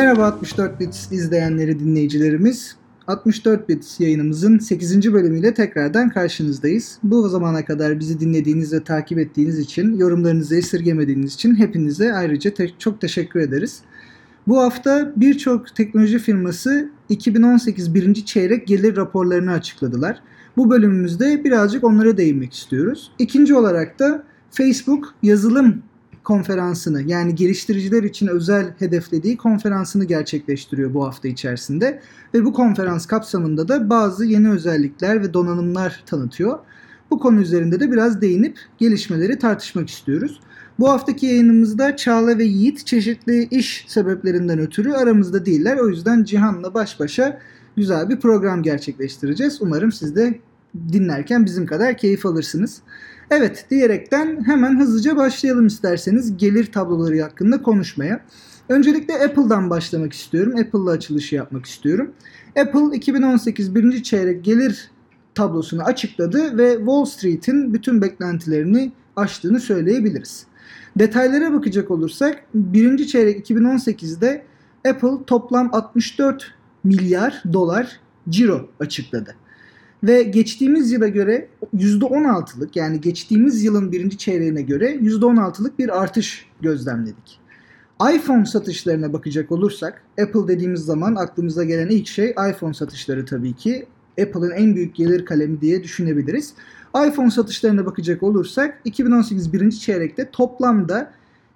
[0.00, 2.76] Merhaba 64 Bits izleyenleri, dinleyicilerimiz.
[3.06, 5.12] 64 Bits yayınımızın 8.
[5.12, 6.98] bölümüyle tekrardan karşınızdayız.
[7.02, 12.78] Bu zamana kadar bizi dinlediğiniz ve takip ettiğiniz için, yorumlarınızı esirgemediğiniz için hepinize ayrıca te-
[12.78, 13.80] çok teşekkür ederiz.
[14.48, 20.22] Bu hafta birçok teknoloji firması 2018 birinci çeyrek gelir raporlarını açıkladılar.
[20.56, 23.12] Bu bölümümüzde birazcık onlara değinmek istiyoruz.
[23.18, 25.82] İkinci olarak da Facebook yazılım
[26.24, 32.00] konferansını yani geliştiriciler için özel hedeflediği konferansını gerçekleştiriyor bu hafta içerisinde.
[32.34, 36.58] Ve bu konferans kapsamında da bazı yeni özellikler ve donanımlar tanıtıyor.
[37.10, 40.40] Bu konu üzerinde de biraz değinip gelişmeleri tartışmak istiyoruz.
[40.78, 45.76] Bu haftaki yayınımızda Çağla ve Yiğit çeşitli iş sebeplerinden ötürü aramızda değiller.
[45.76, 47.38] O yüzden Cihan'la baş başa
[47.76, 49.62] güzel bir program gerçekleştireceğiz.
[49.62, 50.38] Umarım siz de
[50.92, 52.82] dinlerken bizim kadar keyif alırsınız.
[53.30, 58.20] Evet diyerekten hemen hızlıca başlayalım isterseniz gelir tabloları hakkında konuşmaya.
[58.68, 60.56] Öncelikle Apple'dan başlamak istiyorum.
[60.56, 62.10] Apple'la açılışı yapmak istiyorum.
[62.60, 64.90] Apple 2018 birinci çeyrek gelir
[65.34, 70.46] tablosunu açıkladı ve Wall Street'in bütün beklentilerini aştığını söyleyebiliriz.
[70.98, 74.42] Detaylara bakacak olursak birinci çeyrek 2018'de
[74.88, 79.36] Apple toplam 64 milyar dolar ciro açıkladı.
[80.04, 87.40] Ve geçtiğimiz yıla göre %16'lık yani geçtiğimiz yılın birinci çeyreğine göre %16'lık bir artış gözlemledik.
[88.14, 93.86] iPhone satışlarına bakacak olursak Apple dediğimiz zaman aklımıza gelen ilk şey iPhone satışları tabii ki.
[94.22, 96.54] Apple'ın en büyük gelir kalemi diye düşünebiliriz.
[97.06, 101.12] iPhone satışlarına bakacak olursak 2018 birinci çeyrekte toplamda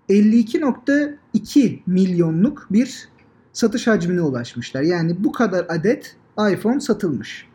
[0.08, 3.08] 52.2 milyonluk bir
[3.52, 4.82] satış hacmine ulaşmışlar.
[4.82, 6.16] Yani bu kadar adet
[6.52, 7.46] iPhone satılmış.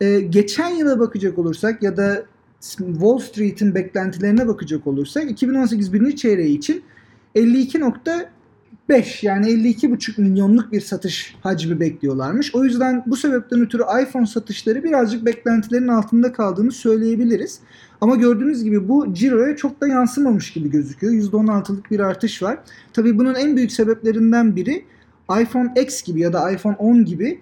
[0.00, 2.24] Ee, geçen yıla bakacak olursak ya da
[2.76, 6.82] Wall Street'in beklentilerine bakacak olursak 2018 birinci çeyreği için
[7.34, 12.54] 52.5 yani 52,5 milyonluk bir satış hacmi bekliyorlarmış.
[12.54, 17.60] O yüzden bu sebepten ötürü iPhone satışları birazcık beklentilerin altında kaldığını söyleyebiliriz.
[18.00, 21.12] Ama gördüğünüz gibi bu ciroya çok da yansımamış gibi gözüküyor.
[21.12, 22.58] %16'lık bir artış var.
[22.92, 24.84] Tabii bunun en büyük sebeplerinden biri
[25.40, 27.40] iPhone X gibi ya da iPhone 10 gibi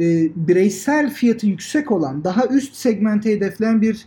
[0.00, 4.06] e, bireysel fiyatı yüksek olan, daha üst segmente hedefleyen bir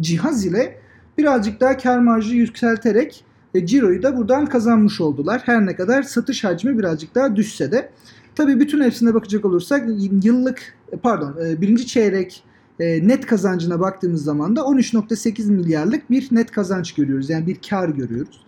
[0.00, 0.78] cihaz ile
[1.18, 5.42] birazcık daha kar marjı yükselterek e, ciroyu da buradan kazanmış oldular.
[5.44, 7.90] Her ne kadar satış hacmi birazcık daha düşse de.
[8.34, 9.88] Tabii bütün hepsine bakacak olursak
[10.22, 12.44] yıllık pardon e, birinci çeyrek
[12.80, 17.30] e, net kazancına baktığımız zaman da 13.8 milyarlık bir net kazanç görüyoruz.
[17.30, 18.42] Yani bir kar görüyoruz.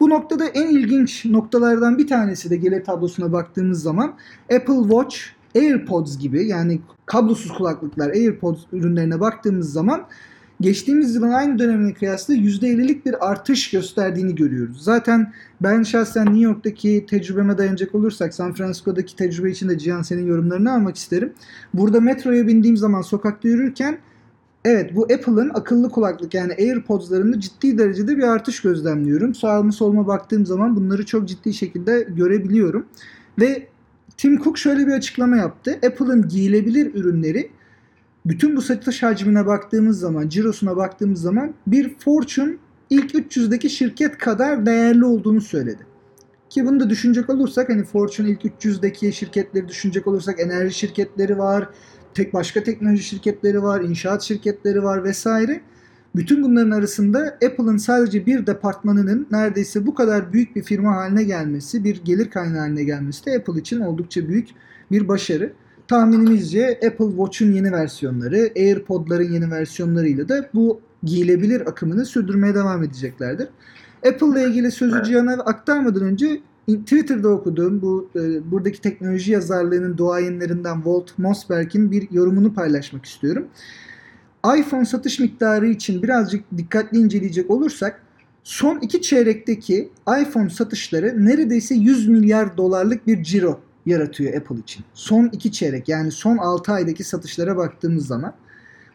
[0.00, 4.14] Bu noktada en ilginç noktalardan bir tanesi de gelir tablosuna baktığımız zaman
[4.54, 5.16] Apple Watch,
[5.56, 10.06] AirPods gibi yani kablosuz kulaklıklar AirPods ürünlerine baktığımız zaman
[10.60, 14.84] geçtiğimiz yılın aynı dönemine kıyasla %50'lik bir artış gösterdiğini görüyoruz.
[14.84, 20.26] Zaten ben şahsen New York'taki tecrübeme dayanacak olursak San Francisco'daki tecrübe için de Cihan senin
[20.26, 21.32] yorumlarını almak isterim.
[21.74, 23.98] Burada metroya bindiğim zaman sokakta yürürken
[24.64, 29.34] Evet bu Apple'ın akıllı kulaklık yani AirPods'larında ciddi derecede bir artış gözlemliyorum.
[29.34, 32.86] Sağıma soluma baktığım zaman bunları çok ciddi şekilde görebiliyorum.
[33.40, 33.68] Ve
[34.18, 35.78] Tim Cook şöyle bir açıklama yaptı.
[35.86, 37.50] Apple'ın giyilebilir ürünleri
[38.26, 42.56] bütün bu satış hacmine baktığımız zaman, cirosuna baktığımız zaman bir Fortune
[42.90, 45.86] ilk 300'deki şirket kadar değerli olduğunu söyledi.
[46.50, 51.68] Ki bunu da düşünecek olursak hani Fortune ilk 300'deki şirketleri düşünecek olursak enerji şirketleri var,
[52.14, 55.60] tek başka teknoloji şirketleri var, inşaat şirketleri var vesaire.
[56.16, 61.84] Bütün bunların arasında Apple'ın sadece bir departmanının neredeyse bu kadar büyük bir firma haline gelmesi,
[61.84, 64.48] bir gelir kaynağı haline gelmesi de Apple için oldukça büyük
[64.90, 65.52] bir başarı.
[65.88, 73.48] Tahminimizce Apple Watch'un yeni versiyonları, AirPod'ların yeni versiyonlarıyla da bu giyilebilir akımını sürdürmeye devam edeceklerdir.
[74.08, 80.74] Apple ile ilgili sözü Cihan'a aktarmadan önce Twitter'da okuduğum bu e, buradaki teknoloji yazarlığının duayenlerinden
[80.74, 83.46] Walt Mossberg'in bir yorumunu paylaşmak istiyorum.
[84.58, 88.02] iPhone satış miktarı için birazcık dikkatli inceleyecek olursak
[88.44, 89.90] son iki çeyrekteki
[90.20, 94.84] iPhone satışları neredeyse 100 milyar dolarlık bir ciro yaratıyor Apple için.
[94.94, 98.34] Son iki çeyrek yani son 6 aydaki satışlara baktığımız zaman.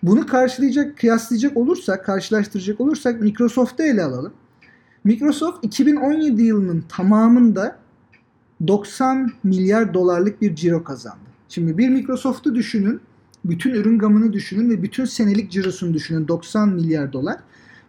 [0.03, 4.33] Bunu karşılayacak, kıyaslayacak olursak, karşılaştıracak olursak Microsoft'u ele alalım.
[5.03, 7.79] Microsoft 2017 yılının tamamında
[8.67, 11.17] 90 milyar dolarlık bir ciro kazandı.
[11.49, 13.01] Şimdi bir Microsoft'u düşünün,
[13.45, 17.37] bütün ürün gamını düşünün ve bütün senelik cirosunu düşünün 90 milyar dolar.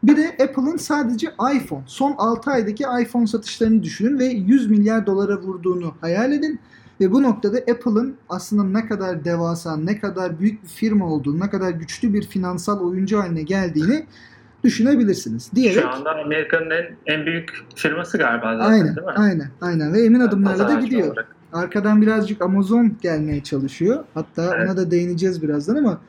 [0.03, 5.41] Bir de Apple'ın sadece iPhone, son 6 aydaki iPhone satışlarını düşünün ve 100 milyar dolara
[5.41, 6.61] vurduğunu hayal edin.
[7.01, 11.51] Ve bu noktada Apple'ın aslında ne kadar devasa, ne kadar büyük bir firma olduğunu, ne
[11.51, 14.07] kadar güçlü bir finansal oyuncu haline geldiğini
[14.65, 15.51] düşünebilirsiniz.
[15.55, 19.13] Diyerek, Şu anda Amerika'nın en, en büyük firması galiba zaten aynen, değil mi?
[19.17, 21.07] aynen, aynen ve emin adımlarla da gidiyor.
[21.07, 21.34] olarak.
[21.55, 24.05] Arkadan birazcık Amazon gelmeye çalışıyor.
[24.15, 24.69] Hatta Evet.
[24.69, 26.01] ona da değineceğiz birazdan ama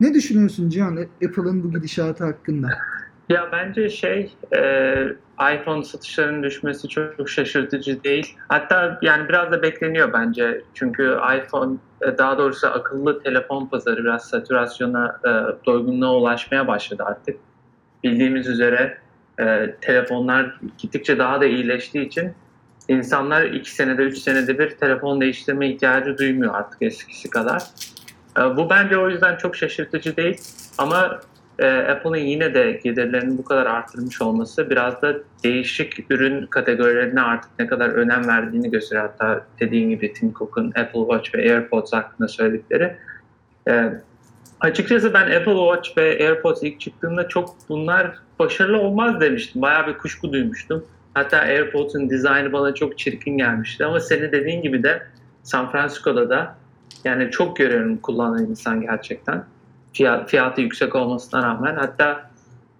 [0.00, 2.68] ne düşünüyorsun Cihan Apple'ın bu gidişatı hakkında?
[3.28, 4.60] Ya bence şey e,
[5.54, 8.36] iPhone satışlarının düşmesi çok, şaşırtıcı değil.
[8.48, 10.62] Hatta yani biraz da bekleniyor bence.
[10.74, 15.30] Çünkü iPhone e, daha doğrusu akıllı telefon pazarı biraz satürasyona, e,
[15.66, 17.36] doygunluğa ulaşmaya başladı artık.
[18.04, 18.98] Bildiğimiz üzere
[19.40, 22.32] e, telefonlar gittikçe daha da iyileştiği için
[22.88, 27.62] insanlar iki senede, üç senede bir telefon değiştirme ihtiyacı duymuyor artık eskisi kadar.
[28.38, 30.40] E, bu bence o yüzden çok şaşırtıcı değil.
[30.78, 31.20] Ama
[31.58, 35.14] e, Apple'ın yine de gelirlerini bu kadar arttırmış olması biraz da
[35.44, 39.08] değişik ürün kategorilerine artık ne kadar önem verdiğini gösteriyor.
[39.08, 42.96] Hatta dediğin gibi Tim Cook'un Apple Watch ve AirPods hakkında söyledikleri.
[43.68, 43.92] E,
[44.60, 49.62] açıkçası ben Apple Watch ve AirPods ilk çıktığında çok bunlar başarılı olmaz demiştim.
[49.62, 50.84] Bayağı bir kuşku duymuştum.
[51.14, 53.84] Hatta AirPods'un dizaynı bana çok çirkin gelmişti.
[53.84, 55.02] Ama senin dediğin gibi de
[55.42, 56.56] San Francisco'da da
[57.04, 59.44] yani çok görüyorum kullanan insan gerçekten
[59.92, 62.30] fiyat, fiyatı yüksek olmasına rağmen hatta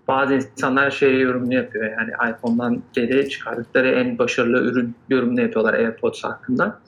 [0.09, 6.25] bazı insanlar şey yorumunu yapıyor yani iPhone'dan geri çıkardıkları en başarılı ürün yorumunu yapıyorlar AirPods
[6.25, 6.81] hakkında.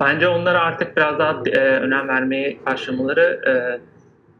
[0.00, 3.40] Bence onlara artık biraz daha e, önem vermeye başlamaları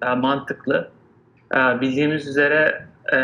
[0.07, 0.91] e, mantıklı.
[1.55, 3.17] E, bildiğimiz üzere e,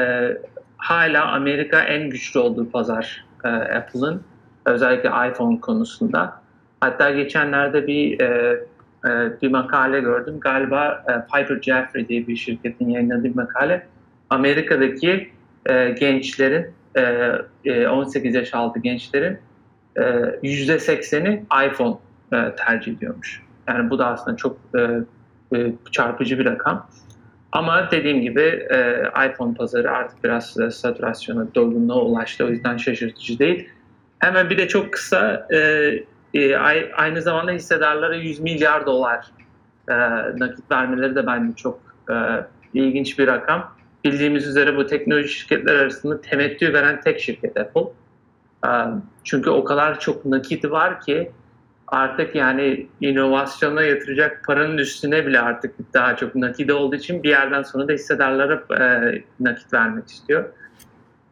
[0.87, 4.23] hala Amerika en güçlü olduğu pazar e, Apple'ın
[4.67, 6.43] özellikle iPhone konusunda.
[6.81, 8.61] Hatta geçenlerde bir e,
[9.05, 10.41] e, bir makale gördüm.
[10.41, 13.87] Galiba e, Piper Jaffray diye bir şirketin yayınladığı bir makale.
[14.31, 15.31] Amerika'daki
[15.67, 16.67] e, gençlerin,
[16.97, 17.33] e,
[17.65, 19.39] e, 18 yaş altı gençlerin
[19.97, 21.97] e, %80'i iPhone
[22.33, 23.43] e, tercih ediyormuş.
[23.69, 24.81] Yani bu da aslında çok e,
[25.57, 26.89] e, çarpıcı bir rakam.
[27.53, 28.41] Ama dediğim gibi
[28.71, 32.45] e, iPhone pazarı artık biraz e, satürasyona, doygunluğa ulaştı.
[32.45, 33.69] O yüzden şaşırtıcı değil.
[34.19, 35.59] Hemen bir de çok kısa e,
[36.35, 39.27] e, ay- aynı zamanda hissedarlara 100 milyar dolar
[39.89, 39.95] e,
[40.39, 42.15] nakit vermeleri de bence çok e,
[42.75, 43.77] ilginç bir rakam.
[44.05, 47.87] Bildiğimiz üzere bu teknoloji şirketler arasında temettü veren tek şirket Apple.
[48.67, 48.71] E,
[49.25, 51.31] çünkü o kadar çok nakit var ki
[51.87, 57.63] artık yani inovasyona yatıracak paranın üstüne bile artık daha çok nakit olduğu için bir yerden
[57.63, 60.45] sonra da hissedarlara e, nakit vermek istiyor.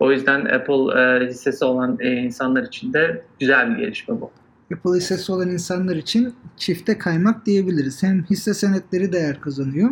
[0.00, 4.30] O yüzden Apple e, hissesi olan e, insanlar için de güzel bir gelişme bu.
[4.74, 8.02] Apple hissesi olan insanlar için çifte kaymak diyebiliriz.
[8.02, 9.90] Hem hisse senetleri değer kazanıyor.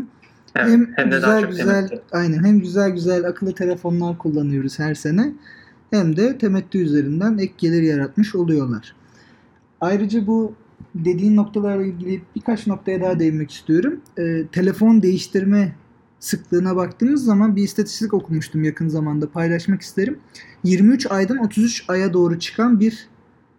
[0.56, 2.02] Evet, hem, hem de daha güzel güzel temettü.
[2.12, 5.32] aynen hem güzel güzel akıllı telefonlar kullanıyoruz her sene.
[5.90, 8.94] Hem de temettü üzerinden ek gelir yaratmış oluyorlar.
[9.82, 10.54] Ayrıca bu
[10.94, 14.00] dediğin noktalarla ilgili birkaç noktaya daha değinmek istiyorum.
[14.18, 15.72] Ee, telefon değiştirme
[16.20, 20.18] sıklığına baktığımız zaman bir istatistik okumuştum yakın zamanda paylaşmak isterim.
[20.64, 23.08] 23 aydan 33 aya doğru çıkan bir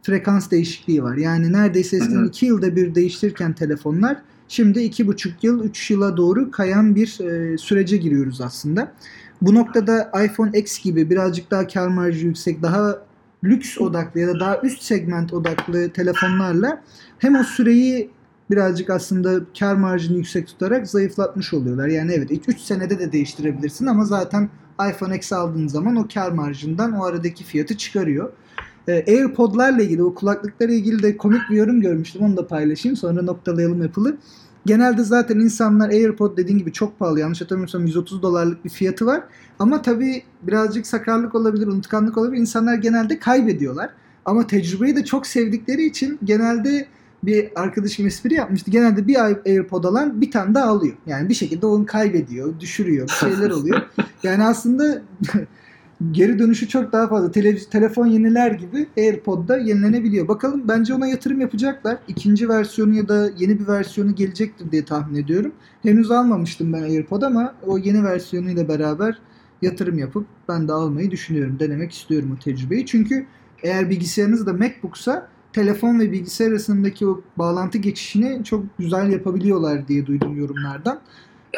[0.04, 1.18] frekans değişikliği var.
[1.18, 2.28] Yani neredeyse eskiden Hı hı.
[2.28, 4.18] 2 yılda bir değiştirirken telefonlar
[4.48, 8.94] şimdi 2,5 yıl 3 yıla doğru kayan bir e, sürece giriyoruz aslında.
[9.42, 13.06] Bu noktada iPhone X gibi birazcık daha kar marjı yüksek, daha
[13.44, 16.84] lüks odaklı ya da daha üst segment odaklı telefonlarla
[17.20, 18.10] hem o süreyi
[18.52, 21.88] birazcık aslında kar marjını yüksek tutarak zayıflatmış oluyorlar.
[21.88, 24.50] Yani evet 3 senede de değiştirebilirsin ama zaten
[24.90, 28.32] iPhone X aldığın zaman o kar marjından o aradaki fiyatı çıkarıyor.
[28.88, 32.22] Ee, AirPod'larla ilgili o kulaklıklarla ilgili de komik bir yorum görmüştüm.
[32.22, 32.98] Onu da paylaşayım.
[32.98, 34.18] Sonra noktalayalım Apple'ı.
[34.66, 37.20] Genelde zaten insanlar AirPod dediğin gibi çok pahalı.
[37.20, 39.24] Yanlış hatırlamıyorsam 130 dolarlık bir fiyatı var.
[39.60, 42.42] Ama tabii birazcık sakarlık olabilir, unutkanlık olabilir.
[42.42, 43.90] İnsanlar genelde kaybediyorlar.
[44.26, 46.88] Ama tecrübeyi de çok sevdikleri için genelde
[47.24, 48.72] bir arkadaşım espri yapmıştı.
[48.72, 50.96] Genelde bir AirPod alan bir tane daha alıyor.
[51.06, 53.82] Yani bir şekilde onu kaybediyor, düşürüyor, bir şeyler oluyor.
[54.24, 55.02] Yani aslında
[56.12, 57.32] geri dönüşü çok daha fazla.
[57.32, 60.28] Tele- telefon yeniler gibi AirPod'da yenilenebiliyor.
[60.28, 61.98] Bakalım bence ona yatırım yapacaklar.
[62.08, 65.52] İkinci versiyonu ya da yeni bir versiyonu gelecektir diye tahmin ediyorum.
[65.84, 69.20] Henüz almamıştım ben AirPod ama o yeni versiyonuyla beraber
[69.62, 71.58] yatırım yapıp ben de almayı düşünüyorum.
[71.60, 72.86] Denemek istiyorum o tecrübeyi.
[72.86, 73.26] Çünkü
[73.64, 80.06] eğer bilgisayarınız da MacBook'sa telefon ve bilgisayar arasındaki o bağlantı geçişini çok güzel yapabiliyorlar diye
[80.06, 81.00] duydum yorumlardan.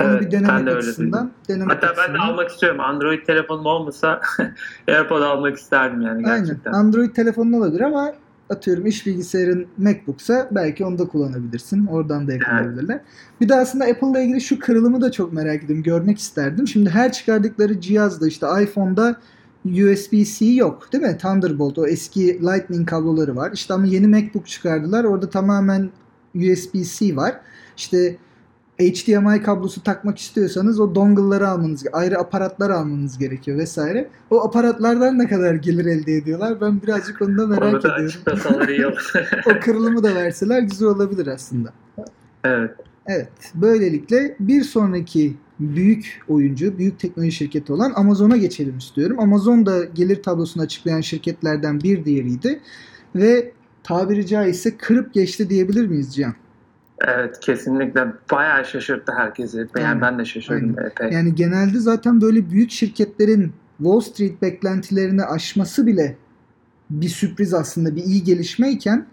[0.01, 1.31] Onu Evet, bir ben denemek de öyle açısından.
[1.49, 2.19] Denemek Hatta ben de açısından.
[2.19, 2.79] almak istiyorum.
[2.79, 4.21] Android telefonum olmasa
[4.87, 6.45] AirPod almak isterdim yani Aynen.
[6.45, 6.71] gerçekten.
[6.73, 8.13] Android telefonun olabilir ama
[8.49, 11.85] atıyorum iş bilgisayarın MacBook'sa belki onu da kullanabilirsin.
[11.85, 12.99] Oradan da yakalayabilirler.
[13.41, 15.83] Bir de aslında Apple'la ilgili şu kırılımı da çok merak ediyorum.
[15.83, 16.67] Görmek isterdim.
[16.67, 19.15] Şimdi her çıkardıkları cihazda işte iPhone'da
[19.65, 21.17] USB-C yok değil mi?
[21.17, 23.51] Thunderbolt o eski Lightning kabloları var.
[23.53, 25.03] İşte ama yeni MacBook çıkardılar.
[25.03, 25.89] Orada tamamen
[26.35, 27.35] USB-C var.
[27.77, 28.17] İşte
[28.79, 34.09] HDMI kablosu takmak istiyorsanız o dongle'ları almanız, ayrı aparatlar almanız gerekiyor vesaire.
[34.29, 36.61] O aparatlardan ne kadar gelir elde ediyorlar?
[36.61, 37.95] Ben birazcık onu da merak Onu da
[38.63, 38.97] ediyorum.
[39.45, 41.73] o kırılımı da verseler güzel olabilir aslında.
[42.43, 42.71] evet.
[43.07, 49.19] Evet, böylelikle bir sonraki büyük oyuncu, büyük teknoloji şirketi olan Amazon'a geçelim istiyorum.
[49.19, 52.59] Amazon da gelir tablosunu açıklayan şirketlerden bir diğeriydi
[53.15, 53.51] ve
[53.83, 56.33] tabiri caizse kırıp geçti diyebilir miyiz Cihan?
[57.01, 59.67] Evet kesinlikle bayağı şaşırttı herkesi.
[59.79, 61.11] Yani ben de şaşırdım epey.
[61.11, 66.15] Yani genelde zaten böyle büyük şirketlerin Wall Street beklentilerini aşması bile
[66.89, 69.05] bir sürpriz aslında, bir iyi gelişmeyken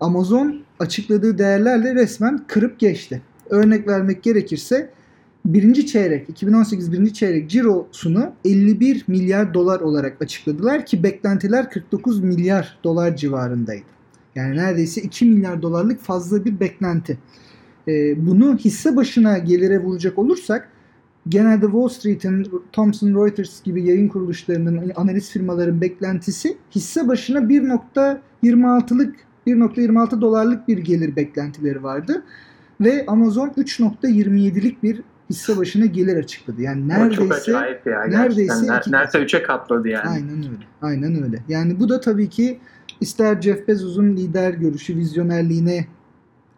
[0.00, 3.22] Amazon açıkladığı değerlerle resmen kırıp geçti.
[3.50, 4.90] Örnek vermek gerekirse
[5.44, 12.78] birinci çeyrek, 2018 birinci çeyrek cirosunu 51 milyar dolar olarak açıkladılar ki beklentiler 49 milyar
[12.84, 13.84] dolar civarındaydı.
[14.34, 17.18] Yani neredeyse 2 milyar dolarlık fazla bir beklenti.
[17.88, 20.68] Ee, bunu hisse başına gelire vuracak olursak
[21.28, 29.14] genelde Wall Street'in, Thomson Reuters gibi yayın kuruluşlarının, analiz firmaların beklentisi hisse başına 1.26'lık
[29.46, 32.22] 1.26 dolarlık bir gelir beklentileri vardı.
[32.80, 35.00] Ve Amazon 3.27'lik bir
[35.30, 36.62] hisse başına gelir açıkladı.
[36.62, 38.04] Yani neredeyse ya.
[38.08, 40.08] neredeyse iki- Neredeyse üçe katladı yani.
[40.08, 40.64] Aynen öyle.
[40.82, 41.38] Aynen öyle.
[41.48, 42.58] Yani bu da tabii ki
[43.00, 45.86] ister Jeff Bezos'un lider görüşü, vizyonerliğine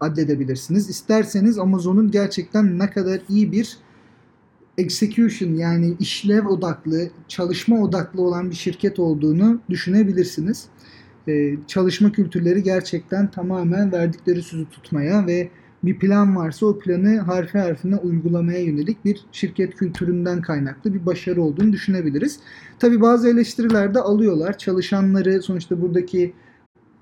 [0.00, 0.90] addedebilirsiniz.
[0.90, 3.78] İsterseniz Amazon'un gerçekten ne kadar iyi bir
[4.78, 10.64] execution yani işlev odaklı, çalışma odaklı olan bir şirket olduğunu düşünebilirsiniz.
[11.28, 15.50] Ee, çalışma kültürleri gerçekten tamamen verdikleri sözü tutmaya ve
[15.84, 21.42] bir plan varsa o planı harfi harfine uygulamaya yönelik bir şirket kültüründen kaynaklı bir başarı
[21.42, 22.40] olduğunu düşünebiliriz.
[22.78, 24.58] Tabi bazı eleştiriler de alıyorlar.
[24.58, 26.32] Çalışanları sonuçta buradaki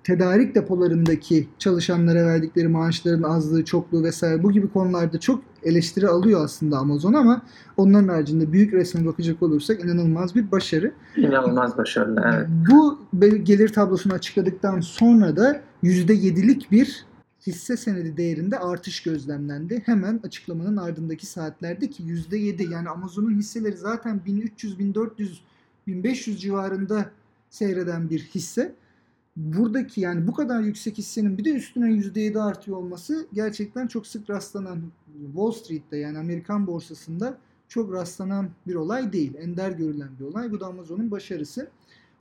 [0.05, 6.79] tedarik depolarındaki çalışanlara verdikleri maaşların azlığı, çokluğu vesaire bu gibi konularda çok eleştiri alıyor aslında
[6.79, 7.43] Amazon ama
[7.77, 10.93] onların haricinde büyük resme bakacak olursak inanılmaz bir başarı.
[11.17, 12.23] İnanılmaz başarılı.
[12.35, 12.49] Evet.
[12.71, 12.99] Bu
[13.43, 17.07] gelir tablosunu açıkladıktan sonra da %7'lik bir
[17.47, 19.83] hisse senedi değerinde artış gözlemlendi.
[19.87, 25.43] Hemen açıklamanın ardındaki saatlerde ki %7 yani Amazon'un hisseleri zaten 1300, 1400,
[25.87, 27.11] 1500 civarında
[27.51, 28.75] seyreden bir hisse.
[29.37, 34.31] Buradaki yani bu kadar yüksek hissenin bir de üstüne %7 artıyor olması gerçekten çok sık
[34.31, 34.83] rastlanan
[35.27, 39.35] Wall Street'te yani Amerikan borsasında çok rastlanan bir olay değil.
[39.35, 40.53] Ender görülen bir olay.
[40.53, 41.71] Bu da Amazon'un başarısı.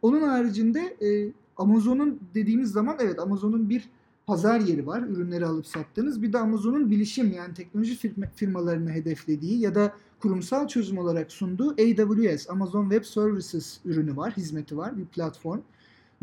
[0.02, 3.90] Onun haricinde e, Amazon'un dediğimiz zaman evet Amazon'un bir
[4.28, 5.02] pazar yeri var.
[5.02, 6.22] Ürünleri alıp sattığınız.
[6.22, 11.70] Bir de Amazon'un bilişim yani teknoloji firma, firmalarını hedeflediği ya da kurumsal çözüm olarak sunduğu
[11.72, 15.60] AWS, Amazon Web Services ürünü var, hizmeti var, bir platform.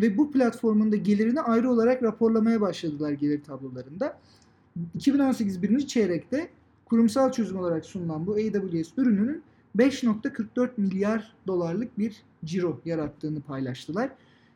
[0.01, 4.19] Ve bu platformun da gelirini ayrı olarak raporlamaya başladılar gelir tablolarında.
[4.95, 6.51] 2018 birinci çeyrekte
[6.85, 9.43] kurumsal çözüm olarak sunulan bu AWS ürününün
[9.77, 14.11] 5.44 milyar dolarlık bir ciro yarattığını paylaştılar.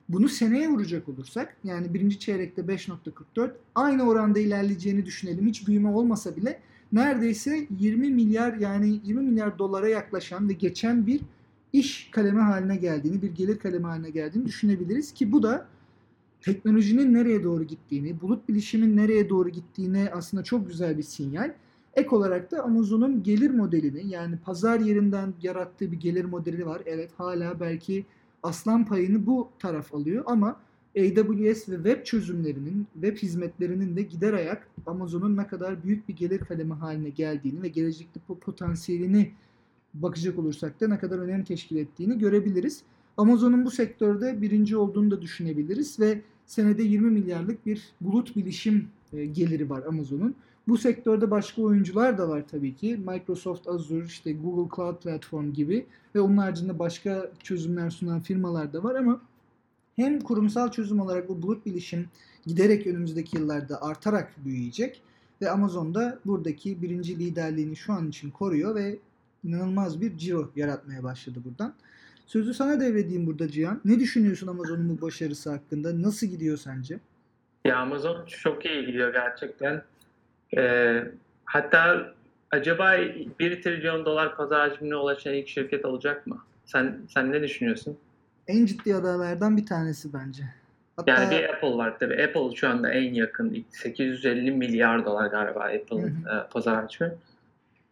[0.09, 5.47] Bunu seneye vuracak olursak yani birinci çeyrekte 5.44 aynı oranda ilerleyeceğini düşünelim.
[5.47, 6.61] Hiç büyüme olmasa bile
[6.93, 11.21] neredeyse 20 milyar yani 20 milyar dolara yaklaşan ve geçen bir
[11.73, 15.67] iş kalemi haline geldiğini, bir gelir kalemi haline geldiğini düşünebiliriz ki bu da
[16.41, 21.53] teknolojinin nereye doğru gittiğini, bulut bilişimin nereye doğru gittiğine aslında çok güzel bir sinyal.
[21.95, 26.83] Ek olarak da Amazon'un gelir modelini yani pazar yerinden yarattığı bir gelir modeli var.
[26.87, 28.07] Evet hala belki
[28.45, 30.57] aslan payını bu taraf alıyor ama
[30.99, 36.39] AWS ve web çözümlerinin, web hizmetlerinin de gider ayak Amazon'un ne kadar büyük bir gelir
[36.39, 39.33] kalemi haline geldiğini ve gelecekte bu potansiyelini
[39.95, 42.83] bakacak olursak da ne kadar önem teşkil ettiğini görebiliriz.
[43.17, 49.27] Amazon'un bu sektörde birinci olduğunu da düşünebiliriz ve senede 20 milyarlık bir bulut bilişim e,
[49.27, 50.35] geliri var Amazon'un.
[50.69, 53.01] Bu sektörde başka oyuncular da var tabii ki.
[53.07, 58.85] Microsoft Azure, işte Google Cloud Platform gibi ve onun haricinde başka çözümler sunan firmalar da
[58.85, 59.21] var ama
[59.97, 62.09] hem kurumsal çözüm olarak bu bulut bilişim
[62.47, 65.03] giderek önümüzdeki yıllarda artarak büyüyecek
[65.43, 68.99] ve Amazon da buradaki birinci liderliğini şu an için koruyor ve
[69.45, 71.75] inanılmaz bir ciro yaratmaya başladı buradan.
[72.27, 73.81] Sözü sana devredeyim burada Cihan.
[73.85, 76.03] Ne düşünüyorsun Amazon'un bu başarısı hakkında?
[76.03, 76.99] Nasıl gidiyor sence?
[77.65, 79.83] Ya Amazon çok iyi gidiyor gerçekten.
[80.57, 81.05] Ee,
[81.45, 82.13] hatta
[82.51, 82.97] acaba
[83.39, 86.39] 1 trilyon dolar pazar hacmine ulaşan ilk şirket olacak mı?
[86.65, 87.99] Sen sen ne düşünüyorsun?
[88.49, 90.43] En ciddi adaylardan bir tanesi bence.
[90.97, 92.25] Hatta Yani bir Apple var tabii.
[92.25, 97.13] Apple şu anda en yakın 850 milyar dolar galiba Apple'ın e, pazar hacmi.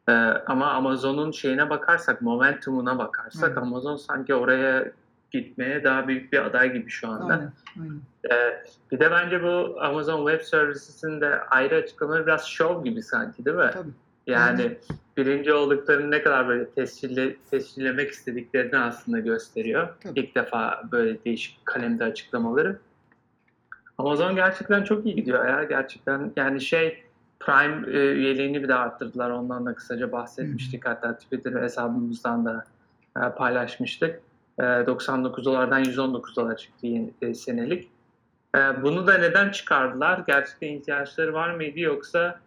[0.09, 0.13] E,
[0.47, 3.63] ama Amazon'un şeyine bakarsak, momentumuna bakarsak Aynen.
[3.69, 4.93] Amazon sanki oraya
[5.33, 7.33] gitmeye daha büyük bir aday gibi şu anda.
[7.33, 8.01] aynen, aynen.
[8.31, 8.63] E,
[8.93, 13.57] bir de bence bu Amazon Web Services'in de ayrı açıklamaları biraz şov gibi sanki değil
[13.57, 13.71] mi?
[13.73, 13.91] Tabii.
[14.27, 14.79] Yani
[15.17, 19.89] birinci olduklarını ne kadar böyle tescille, tescillemek istediklerini aslında gösteriyor.
[20.03, 20.21] Tabii.
[20.21, 22.79] İlk defa böyle değişik kalemde açıklamaları.
[23.99, 25.65] Amazon gerçekten çok iyi gidiyor ya.
[25.65, 27.05] Gerçekten yani şey
[27.41, 29.31] Prime e, üyeliğini bir de arttırdılar.
[29.31, 30.87] Ondan da kısaca bahsetmiştik.
[30.87, 32.65] Hatta Twitter hesabımızdan da
[33.17, 34.21] e, paylaşmıştık.
[34.59, 36.87] E, 99 dolardan 119 dolar çıktı
[37.23, 37.89] e, senelik.
[38.57, 40.23] E, bunu da neden çıkardılar?
[40.27, 42.41] Gerçekten ihtiyaçları var mıydı yoksa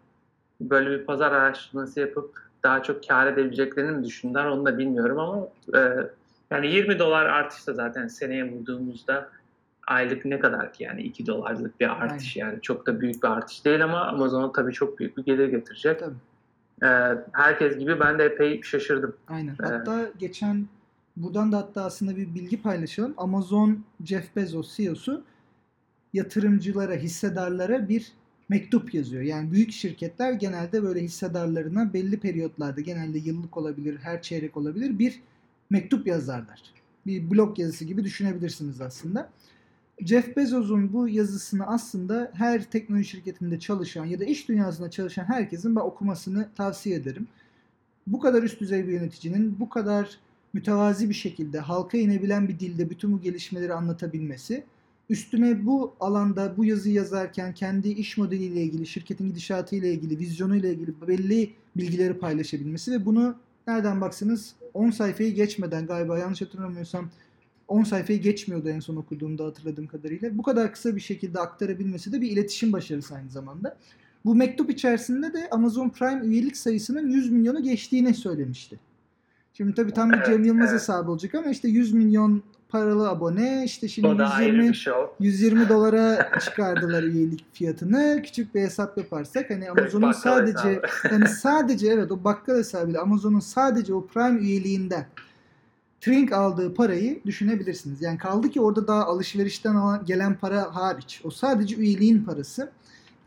[0.62, 5.47] böyle bir pazar araştırması yapıp daha çok kar edebileceklerini mi düşündüler onu da bilmiyorum ama
[5.75, 6.09] e,
[6.51, 9.29] yani 20 dolar artışta zaten seneye vurduğumuzda
[9.88, 13.65] aylık ne kadar ki yani 2 dolarlık bir artış yani çok da büyük bir artış
[13.65, 16.00] değil ama Amazon'a tabii çok büyük bir gelir getirecek.
[16.00, 16.15] Tabii.
[16.83, 19.15] E, herkes gibi ben de epey şaşırdım.
[19.27, 19.55] Aynen.
[19.62, 20.67] Hatta geçen
[21.17, 23.13] buradan da hatta aslında bir bilgi paylaşalım.
[23.17, 25.24] Amazon Jeff Bezos CEO'su
[26.13, 28.12] yatırımcılara, hissedarlara bir
[28.50, 29.24] mektup yazıyor.
[29.24, 35.22] Yani büyük şirketler genelde böyle hissedarlarına belli periyotlarda genelde yıllık olabilir, her çeyrek olabilir bir
[35.69, 36.62] mektup yazarlar.
[37.05, 39.29] Bir blog yazısı gibi düşünebilirsiniz aslında.
[40.00, 45.75] Jeff Bezos'un bu yazısını aslında her teknoloji şirketinde çalışan ya da iş dünyasında çalışan herkesin
[45.75, 47.27] ben okumasını tavsiye ederim.
[48.07, 50.19] Bu kadar üst düzey bir yöneticinin bu kadar
[50.55, 54.63] mütevazi bir şekilde halka inebilen bir dilde bütün bu gelişmeleri anlatabilmesi,
[55.09, 60.93] üstüne bu alanda bu yazıyı yazarken kendi iş modeliyle ilgili, şirketin gidişatıyla ilgili, vizyonuyla ilgili
[61.07, 63.35] belli bilgileri paylaşabilmesi ve bunu
[63.67, 67.09] nereden baksanız 10 sayfayı geçmeden galiba yanlış hatırlamıyorsam
[67.67, 70.38] 10 sayfayı geçmiyordu en son okuduğumda hatırladığım kadarıyla.
[70.38, 73.77] Bu kadar kısa bir şekilde aktarabilmesi de bir iletişim başarısı aynı zamanda.
[74.25, 78.80] Bu mektup içerisinde de Amazon Prime üyelik sayısının 100 milyonu geçtiğini söylemişti.
[79.58, 80.82] Şimdi tabii tam bir Cem Yılmaz evet.
[80.82, 84.74] hesabı olacak ama işte 100 milyon paralı abone işte şimdi O da ayrı 120 bir
[84.74, 85.26] show.
[85.26, 88.22] 120 dolara çıkardılar üyelik fiyatını.
[88.24, 90.88] Küçük bir hesap yaparsak hani Amazon'un sadece hesabı.
[91.12, 95.06] yani sadece evet o bakkal hesabıyla Amazon'un sadece o Prime üyeliğinden
[96.02, 98.02] Trink aldığı parayı düşünebilirsiniz.
[98.02, 101.22] Yani kaldı ki orada daha alışverişten alan, gelen para hariç.
[101.24, 102.72] O sadece üyeliğin parası.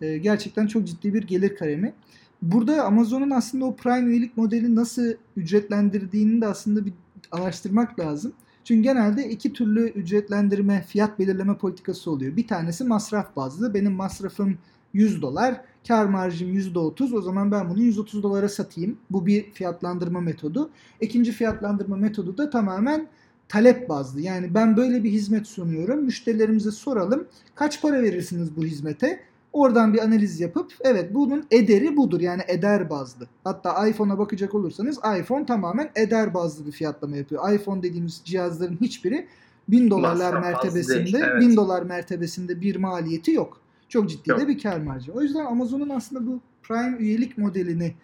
[0.00, 1.94] Ee, gerçekten çok ciddi bir gelir kalemi.
[2.42, 6.92] Burada Amazon'un aslında o Prime üyelik modeli nasıl ücretlendirdiğini de aslında bir
[7.32, 8.32] araştırmak lazım.
[8.64, 12.36] Çünkü genelde iki türlü ücretlendirme, fiyat belirleme politikası oluyor.
[12.36, 13.74] Bir tanesi masraf bazlı.
[13.74, 14.58] Benim masrafım
[14.92, 17.14] 100 dolar, kar marjım %30.
[17.16, 18.98] O zaman ben bunu 130 dolara satayım.
[19.10, 20.70] Bu bir fiyatlandırma metodu.
[21.00, 23.08] İkinci fiyatlandırma metodu da tamamen
[23.48, 24.20] talep bazlı.
[24.20, 26.04] Yani ben böyle bir hizmet sunuyorum.
[26.04, 27.26] Müşterilerimize soralım.
[27.54, 29.20] Kaç para verirsiniz bu hizmete?
[29.52, 32.20] Oradan bir analiz yapıp evet bunun ederi budur.
[32.20, 33.26] Yani eder bazlı.
[33.44, 37.52] Hatta iPhone'a bakacak olursanız iPhone tamamen eder bazlı bir fiyatlama yapıyor.
[37.52, 39.28] iPhone dediğimiz cihazların hiçbiri
[39.68, 41.40] 1000 dolarlar Masraf mertebesinde değil, evet.
[41.40, 43.60] 1000 dolar mertebesinde bir maliyeti yok.
[43.88, 44.40] Çok ciddi Yok.
[44.40, 45.12] de bir kar marjı.
[45.12, 47.94] O yüzden Amazon'un aslında bu Prime üyelik modelini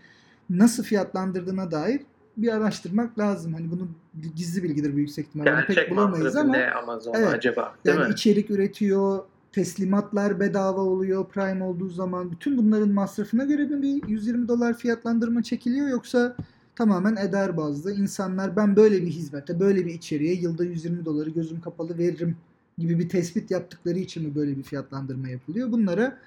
[0.50, 2.00] nasıl fiyatlandırdığına dair
[2.36, 3.54] bir araştırmak lazım.
[3.54, 3.88] Hani bunu
[4.36, 5.54] gizli bilgidir büyük ihtimalle.
[5.54, 7.28] Onu pek Gerçek bulamayız ama ne Amazon Evet.
[7.28, 7.74] acaba?
[7.86, 8.12] Değil yani mi?
[8.12, 9.24] içerik üretiyor,
[9.54, 12.32] teslimatlar bedava oluyor Prime olduğu zaman.
[12.32, 16.36] Bütün bunların masrafına göre mi bir 120 dolar fiyatlandırma çekiliyor yoksa
[16.76, 17.92] tamamen eder bazlı.
[17.94, 22.36] İnsanlar ben böyle bir hizmete, böyle bir içeriğe yılda 120 doları gözüm kapalı veririm
[22.78, 25.72] gibi bir tespit yaptıkları için mi böyle bir fiyatlandırma yapılıyor?
[25.72, 26.18] Bunlara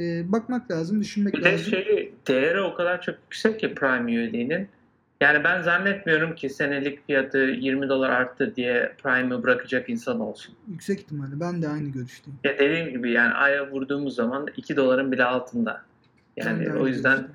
[0.00, 1.66] e, bakmak lazım, düşünmek Bir de lazım.
[1.66, 4.68] şey değeri o kadar çok yüksek ki Prime üyeliğinin.
[5.20, 10.54] Yani ben zannetmiyorum ki senelik fiyatı 20 dolar arttı diye Prime'ı bırakacak insan olsun.
[10.68, 12.38] Yüksek ihtimalle ben de aynı görüşteyim.
[12.44, 15.82] Ya dediğim gibi yani aya vurduğumuz zaman 2 doların bile altında.
[16.36, 17.28] Yani o yüzden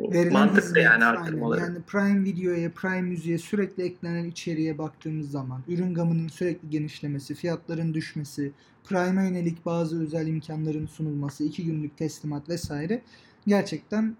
[0.00, 1.20] Verilen mantıklı yani aynen.
[1.20, 1.60] arttırmaları.
[1.60, 7.94] Yani Prime Video'ya, Prime Müziğe sürekli eklenen içeriğe baktığımız zaman ürün gamının sürekli genişlemesi, fiyatların
[7.94, 8.52] düşmesi,
[8.84, 13.02] Prime'a yönelik bazı özel imkanların sunulması, iki günlük teslimat vesaire
[13.46, 14.16] gerçekten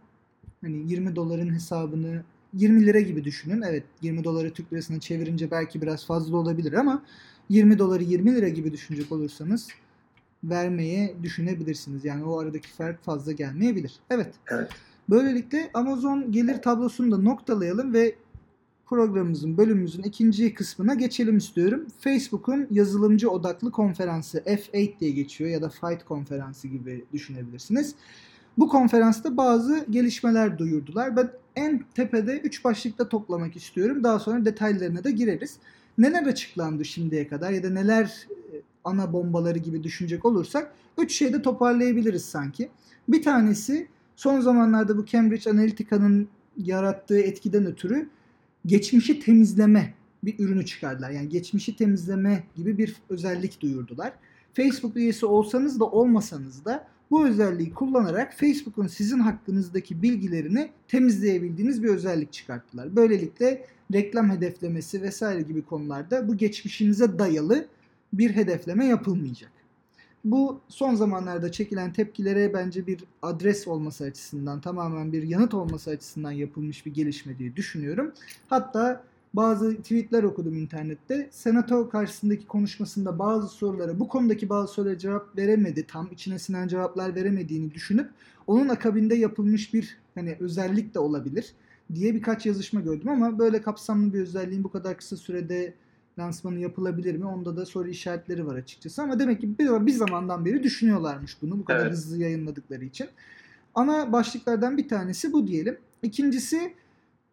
[0.60, 2.22] hani 20 doların hesabını
[2.54, 3.62] 20 lira gibi düşünün.
[3.62, 7.02] Evet 20 doları Türk lirasına çevirince belki biraz fazla olabilir ama
[7.48, 9.68] 20 doları 20 lira gibi düşünecek olursanız
[10.44, 12.04] vermeye düşünebilirsiniz.
[12.04, 13.92] Yani o aradaki fark fazla gelmeyebilir.
[14.10, 14.34] Evet.
[14.50, 14.70] Evet.
[15.10, 18.14] Böylelikle Amazon gelir tablosunu da noktalayalım ve
[18.86, 21.86] programımızın, bölümümüzün ikinci kısmına geçelim istiyorum.
[22.00, 27.94] Facebook'un yazılımcı odaklı konferansı F8 diye geçiyor ya da Fight konferansı gibi düşünebilirsiniz.
[28.58, 31.16] Bu konferansta bazı gelişmeler duyurdular.
[31.16, 34.04] Ben en tepede 3 başlıkta toplamak istiyorum.
[34.04, 35.56] Daha sonra detaylarına da gireriz.
[35.98, 41.42] Neler açıklandı şimdiye kadar ya da neler e, ana bombaları gibi düşünecek olursak 3 şeyde
[41.42, 42.70] toparlayabiliriz sanki.
[43.08, 48.08] Bir tanesi son zamanlarda bu Cambridge Analytica'nın yarattığı etkiden ötürü
[48.66, 51.10] geçmişi temizleme bir ürünü çıkardılar.
[51.10, 54.12] Yani geçmişi temizleme gibi bir özellik duyurdular.
[54.54, 61.88] Facebook üyesi olsanız da olmasanız da Bu özelliği kullanarak Facebook'un sizin hakkınızdaki bilgilerini temizleyebildiğiniz bir
[61.88, 62.96] özellik çıkarttılar.
[62.96, 67.66] Böylelikle reklam hedeflemesi vesaire gibi konularda bu geçmişinize dayalı
[68.12, 69.52] bir hedefleme yapılmayacak.
[70.24, 76.32] Bu son zamanlarda çekilen tepkilere bence bir adres olması açısından, tamamen bir yanıt olması açısından
[76.32, 78.12] yapılmış bir gelişme diye düşünüyorum.
[78.48, 81.28] Hatta bazı tweetler okudum internette.
[81.30, 87.14] Senato karşısındaki konuşmasında bazı sorulara, bu konudaki bazı sorulara cevap veremedi, tam içine sinen cevaplar
[87.14, 88.10] veremediğini düşünüp
[88.46, 91.52] onun akabinde yapılmış bir hani özellik de olabilir
[91.94, 95.74] diye birkaç yazışma gördüm ama böyle kapsamlı bir özelliğin bu kadar kısa sürede
[96.18, 97.26] lansmanı yapılabilir mi?
[97.26, 99.02] Onda da soru işaretleri var açıkçası.
[99.02, 101.92] Ama demek ki bir, bir zamandan beri düşünüyorlarmış bunu bu kadar Evet.
[101.92, 103.06] hızlı yayınladıkları için.
[103.74, 105.78] Ana başlıklardan bir tanesi bu diyelim.
[106.02, 106.74] İkincisi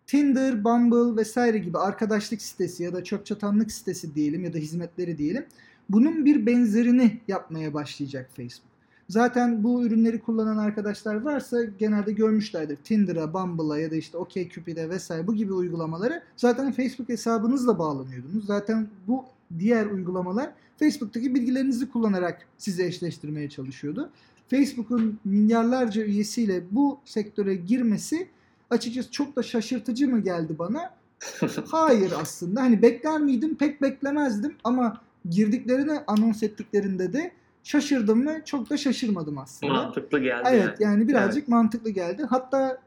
[0.10, 5.46] Tinder, Bumble vesaire gibi arkadaşlık sitesi ya da çöpçatanlık sitesi diyelim ya da hizmetleri diyelim.
[5.90, 8.72] Bunun bir benzerini yapmaya başlayacak Facebook.
[9.10, 12.76] Zaten bu ürünleri kullanan arkadaşlar varsa genelde görmüşlerdir.
[12.76, 18.46] Tinder'a, Bumble'a ya da işte OkCupid'e vesaire bu gibi uygulamaları zaten Facebook hesabınızla bağlanıyordunuz.
[18.46, 19.26] Zaten bu
[19.60, 24.10] diğer uygulamalar Facebook'taki bilgilerinizi kullanarak sizi eşleştirmeye çalışıyordu.
[24.48, 28.28] Facebook'un milyarlarca üyesiyle bu sektöre girmesi
[28.70, 30.94] açıkçası çok da şaşırtıcı mı geldi bana?
[31.72, 32.62] Hayır aslında.
[32.62, 33.56] Hani bekler miydim?
[33.56, 37.32] Pek beklemezdim ama girdiklerini anons ettiklerinde de
[37.64, 38.38] şaşırdım mı?
[38.46, 39.74] Çok da şaşırmadım aslında.
[39.74, 40.94] Mantıklı geldi Evet yani.
[40.94, 42.24] yani birazcık mantıklı geldi.
[42.30, 42.82] Hatta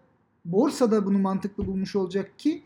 [0.45, 2.63] borsada bunu mantıklı bulmuş olacak ki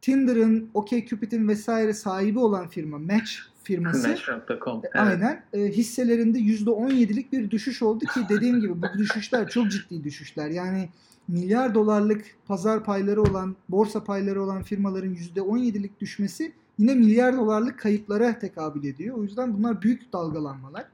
[0.00, 3.30] Tinder'ın, OkCupid'in vesaire sahibi olan firma Match
[3.62, 4.76] firması Match.com.
[4.76, 4.94] e, Evet.
[4.94, 5.44] Aynen.
[5.52, 10.48] E, hisselerinde %17'lik bir düşüş oldu ki dediğim gibi bu düşüşler çok ciddi düşüşler.
[10.48, 10.88] Yani
[11.28, 18.38] milyar dolarlık pazar payları olan, borsa payları olan firmaların %17'lik düşmesi yine milyar dolarlık kayıplara
[18.38, 19.18] tekabül ediyor.
[19.18, 20.86] O yüzden bunlar büyük dalgalanmalar.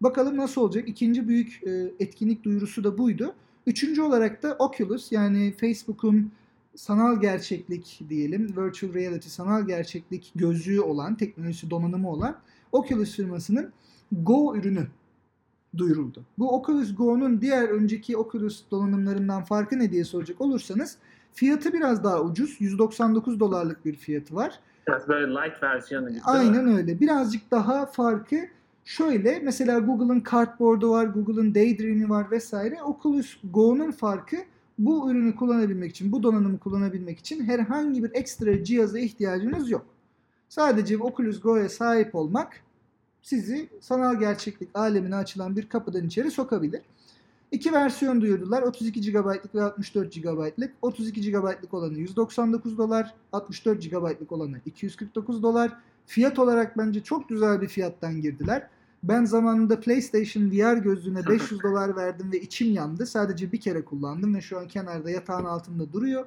[0.00, 0.88] Bakalım nasıl olacak?
[0.88, 3.34] İkinci büyük e, etkinlik duyurusu da buydu.
[3.66, 6.32] Üçüncü olarak da Oculus yani Facebook'un
[6.74, 12.38] sanal gerçeklik diyelim, virtual reality sanal gerçeklik gözlüğü olan, teknolojisi donanımı olan
[12.72, 13.72] Oculus firmasının
[14.12, 14.86] Go ürünü
[15.76, 16.22] duyuruldu.
[16.38, 20.96] Bu Oculus Go'nun diğer önceki Oculus donanımlarından farkı ne diye soracak olursanız
[21.32, 22.56] fiyatı biraz daha ucuz.
[22.60, 24.60] 199 dolarlık bir fiyatı var.
[24.88, 26.20] Biraz böyle light versiyonu gibi.
[26.24, 27.00] Aynen öyle.
[27.00, 28.36] Birazcık daha farkı
[28.84, 29.40] şöyle.
[29.40, 32.82] Mesela Google'ın Cardboard'u var, Google'ın Daydream'i var vesaire.
[32.82, 34.36] Oculus Go'nun farkı
[34.78, 39.86] bu ürünü kullanabilmek için, bu donanımı kullanabilmek için herhangi bir ekstra cihaza ihtiyacınız yok.
[40.48, 42.60] Sadece Oculus Go'ya sahip olmak
[43.22, 46.82] sizi sanal gerçeklik alemine açılan bir kapıdan içeri sokabilir.
[47.52, 48.62] İki versiyon duyurdular.
[48.62, 50.72] 32 GB'lık ve 64 GB'lık.
[50.82, 55.72] 32 GB'lık olanı 199 dolar, 64 GB'lık olanı 249 dolar.
[56.06, 58.68] Fiyat olarak bence çok güzel bir fiyattan girdiler.
[59.02, 63.06] Ben zamanında PlayStation VR gözlüğüne 500 dolar verdim ve içim yandı.
[63.06, 66.26] Sadece bir kere kullandım ve şu an kenarda yatağın altında duruyor.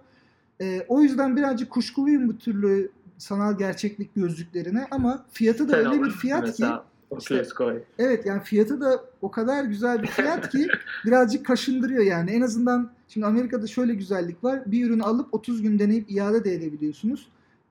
[0.62, 6.04] Ee, o yüzden birazcık kuşkuluyum bu türlü sanal gerçeklik gözlüklerine ama fiyatı da Sen öyle
[6.04, 7.74] bir fiyat ki mesela Oculus Go.
[8.00, 10.68] Evet yani fiyatı da o kadar güzel bir fiyat ki
[11.06, 12.32] birazcık kaşındırıyor yani.
[12.32, 14.64] En azından şimdi Amerika'da şöyle güzellik var.
[14.66, 17.28] Bir ürünü alıp 30 gün deneyip iade de edebiliyorsunuz.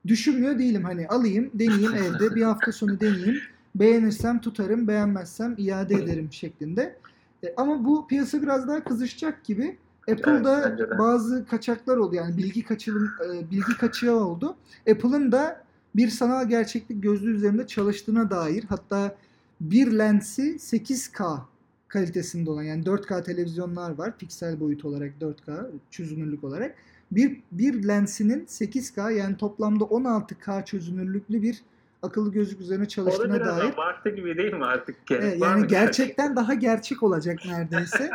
[0.07, 3.41] Düşünmüyor değilim hani alayım, deneyeyim evde bir hafta sonu deneyeyim.
[3.75, 6.95] Beğenirsem tutarım, beğenmezsem iade ederim şeklinde.
[7.43, 9.77] E, ama bu piyasa biraz daha kızışacak gibi.
[10.11, 14.55] Apple'da Evet, bazı kaçaklar oldu yani bilgi kaçırım e, bilgi kaçağı oldu.
[14.91, 15.63] Apple'ın da
[15.95, 19.15] bir sanal gerçeklik gözlüğü üzerinde çalıştığına dair hatta
[19.61, 21.39] bir lensi 8K
[21.87, 24.17] kalitesinde olan yani 4K televizyonlar var.
[24.17, 26.75] Piksel boyut olarak 4K çözünürlük olarak.
[27.11, 31.63] Bir, bir lensinin 8K yani toplamda 16K çözünürlüklü bir
[32.01, 33.73] akıllı gözlük üzerine çalıştığına biraz dair.
[33.73, 35.07] abartı gibi değil mi artık?
[35.07, 38.11] Gerek Evet, yani mı gerçekten daha gerçek olacak neredeyse.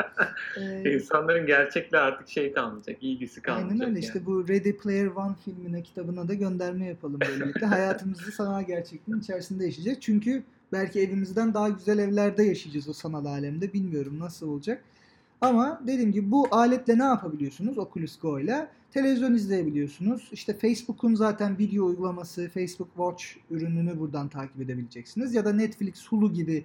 [0.57, 3.73] Ee, İnsanların gerçekle artık şey kalmayacak, ilgisi kalmayacak.
[3.73, 4.05] Aynen öyle yani.
[4.05, 7.67] işte bu Ready Player One filmine kitabına da gönderme yapalım böylelikle.
[7.67, 10.03] Hayatımızı sanal gerçekliğin içerisinde yaşayacak.
[10.03, 13.73] Çünkü belki evimizden daha güzel evlerde yaşayacağız o sanal alemde.
[13.73, 14.83] Bilmiyorum nasıl olacak.
[15.41, 18.69] Ama dediğim gibi bu aletle ne yapabiliyorsunuz Oculus Go ile?
[18.93, 20.29] Televizyon izleyebiliyorsunuz.
[20.33, 25.35] İşte Facebook'un zaten video uygulaması, Facebook Watch ürününü buradan takip edebileceksiniz.
[25.35, 26.65] Ya da Netflix, Hulu gibi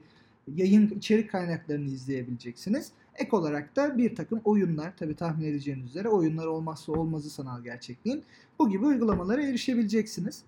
[0.55, 2.91] yayın içerik kaynaklarını izleyebileceksiniz.
[3.15, 8.23] Ek olarak da bir takım oyunlar, tabi tahmin edeceğiniz üzere oyunlar olmazsa olmazı sanal gerçekliğin.
[8.59, 10.43] Bu gibi uygulamalara erişebileceksiniz.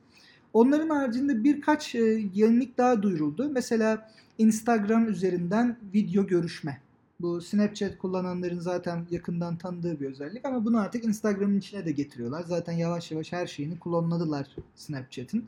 [0.54, 2.00] Onların haricinde birkaç e,
[2.34, 3.50] yenilik daha duyuruldu.
[3.54, 6.87] Mesela Instagram üzerinden video görüşme.
[7.20, 12.44] Bu Snapchat kullananların zaten yakından tanıdığı bir özellik ama bunu artık Instagram'ın içine de getiriyorlar.
[12.44, 15.48] Zaten yavaş yavaş her şeyini klonladılar Snapchat'in.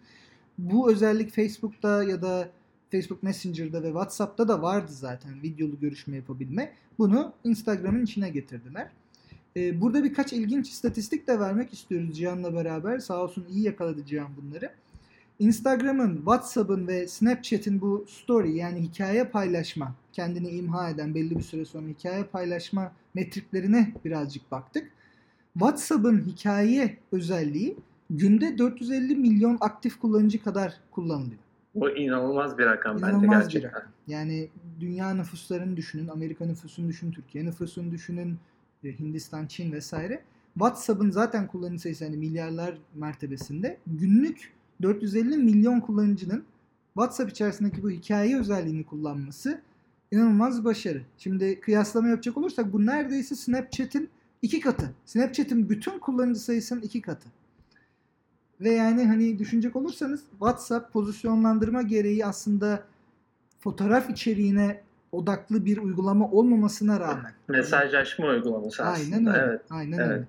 [0.57, 2.49] Bu özellik Facebook'ta ya da
[2.91, 6.73] Facebook Messenger'da ve WhatsApp'ta da vardı zaten videolu görüşme yapabilme.
[6.99, 8.89] Bunu Instagram'ın içine getirdiler.
[9.57, 12.99] Ee, burada birkaç ilginç istatistik de vermek istiyoruz Cihan'la beraber.
[12.99, 14.71] Sağ olsun iyi yakaladı Cihan bunları.
[15.39, 21.65] Instagram'ın, WhatsApp'ın ve Snapchat'in bu story yani hikaye paylaşma, kendini imha eden belli bir süre
[21.65, 24.91] sonra hikaye paylaşma metriklerine birazcık baktık.
[25.53, 27.77] WhatsApp'ın hikaye özelliği
[28.09, 31.39] günde 450 milyon aktif kullanıcı kadar kullanılıyor.
[31.75, 33.69] Bu inanılmaz bir rakam İnanılmaz bence bir gerçekten.
[33.69, 33.91] rakam.
[34.07, 34.49] Yani
[34.79, 38.37] dünya nüfuslarını düşünün, Amerika nüfusunu düşünün, Türkiye nüfusunu düşünün,
[38.83, 40.23] e, Hindistan, Çin vesaire.
[40.53, 43.77] WhatsApp'ın zaten kullanıcı sayısı hani milyarlar mertebesinde.
[43.87, 46.43] Günlük 450 milyon kullanıcının
[46.93, 49.61] WhatsApp içerisindeki bu hikaye özelliğini kullanması
[50.11, 51.01] inanılmaz başarı.
[51.17, 54.09] Şimdi kıyaslama yapacak olursak bu neredeyse Snapchat'in
[54.41, 54.91] iki katı.
[55.05, 57.29] Snapchat'in bütün kullanıcı sayısının iki katı.
[58.61, 62.83] Ve yani hani düşünecek olursanız WhatsApp pozisyonlandırma gereği aslında
[63.59, 67.31] fotoğraf içeriğine odaklı bir uygulama olmamasına rağmen.
[67.47, 69.15] Mesajlaşma uygulaması aslında.
[69.15, 69.45] Aynen öyle.
[69.51, 69.61] Evet.
[69.69, 70.11] Aynen evet.
[70.11, 70.27] öyle.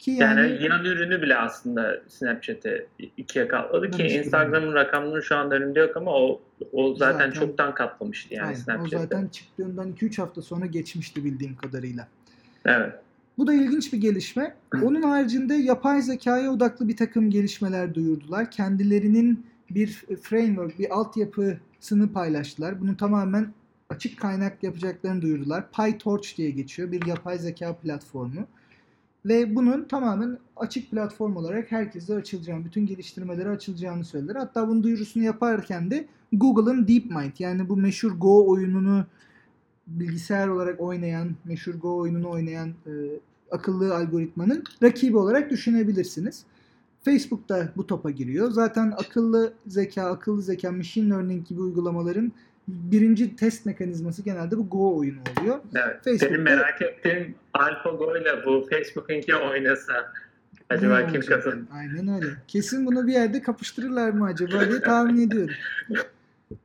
[0.00, 2.86] Ki Yani, yani, yan ürünü bile aslında Snapchat'e
[3.16, 4.02] ikiye katladı ki.
[4.02, 6.40] Instagram'ın rakamları şu anda önümde yok ama o
[6.72, 11.56] o zaten, Zaten- çoktan katlamıştı yani aynen, o zaten çıktığından 2-3 hafta sonra geçmişti bildiğim
[11.56, 12.08] kadarıyla.
[12.64, 12.92] Evet.
[13.38, 14.54] Bu da ilginç bir gelişme.
[14.82, 18.50] Onun haricinde yapay zekaya odaklı bir takım gelişmeler duyurdular.
[18.50, 19.88] Kendilerinin bir
[20.22, 22.80] framework, bir altyapısını paylaştılar.
[22.80, 23.46] Bunu tamamen
[23.90, 25.64] açık kaynak yapacaklarını duyurdular.
[25.72, 26.92] PyTorch diye geçiyor.
[26.92, 28.46] Bir yapay zeka platformu.
[29.24, 34.36] Ve bunun tamamen açık platform olarak herkese açılacağını, bütün geliştirmelere açılacağını söylediler.
[34.36, 39.04] Hatta bunun duyurusunu yaparken de Google'ın DeepMind yani bu meşhur Go oyununu
[39.86, 42.92] bilgisayar olarak oynayan, meşhur Go oyununu oynayan e,
[43.50, 46.44] akıllı algoritmanın rakibi olarak düşünebilirsiniz.
[47.02, 48.50] Facebook da bu topa giriyor.
[48.50, 52.32] Zaten akıllı zeka, akıllı zeka, machine learning gibi uygulamaların
[52.70, 55.58] birinci test mekanizması genelde bu Go oyunu oluyor.
[55.74, 55.96] Evet.
[56.04, 60.12] Facebook'ta- Benim merak ettiğim AlphaGo ile bu Facebook'unki oynasa
[60.70, 61.58] acaba kim kazanır?
[61.74, 62.26] Aynen öyle.
[62.48, 65.54] Kesin bunu bir yerde kapıştırırlar mı acaba diye tahmin ediyorum.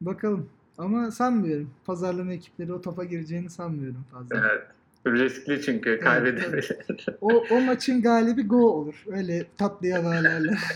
[0.01, 0.49] Bakalım.
[0.77, 1.69] Ama sanmıyorum.
[1.85, 4.35] Pazarlama ekipleri o topa gireceğini sanmıyorum fazla.
[4.51, 4.63] Evet.
[5.07, 6.71] Riskli çünkü kaybedebilir.
[7.21, 9.03] O, o maçın galibi Go olur.
[9.11, 10.59] Öyle tatlıya bağlarlar.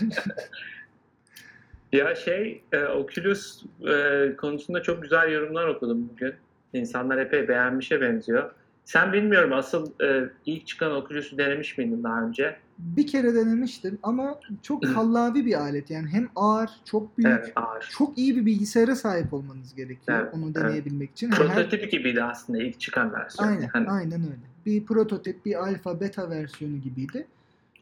[1.92, 6.34] Ya şey, e, Oculus e, konusunda çok güzel yorumlar okudum bugün.
[6.72, 8.50] İnsanlar epey beğenmişe benziyor.
[8.84, 12.56] Sen bilmiyorum asıl e, ilk çıkan Oculus'u denemiş miydin daha önce?
[12.78, 15.90] bir kere denemiştim ama çok kallavi bir alet.
[15.90, 17.88] Yani hem ağır, çok büyük, Evet, ağır.
[17.90, 20.54] çok iyi bir bilgisayara sahip olmanız gerekiyor Evet, onu evet.
[20.54, 21.30] deneyebilmek için.
[21.30, 23.48] Hani her- Prototip gibiydi aslında ilk çıkan versiyon.
[23.48, 24.40] Aynen, Hani, aynen öyle.
[24.66, 27.26] Bir prototip, bir alfa, beta versiyonu gibiydi.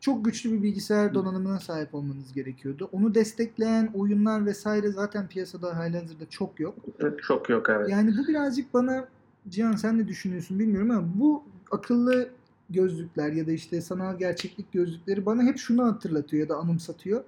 [0.01, 2.89] Çok güçlü bir bilgisayar donanımına sahip olmanız gerekiyordu.
[2.93, 6.75] Onu destekleyen oyunlar vesaire zaten piyasada halihazırda çok yok.
[7.23, 7.91] Çok yok evet.
[7.91, 9.09] Yani bu birazcık bana
[9.49, 12.29] Cihan sen ne düşünüyorsun bilmiyorum ama bu akıllı
[12.71, 17.25] gözlükler ya da işte sanal gerçeklik gözlükleri bana hep şunu hatırlatıyor ya da anımsatıyor.